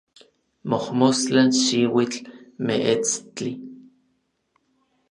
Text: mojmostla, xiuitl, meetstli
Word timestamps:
mojmostla, 0.69 1.41
xiuitl, 1.61 2.19
meetstli 2.65 3.51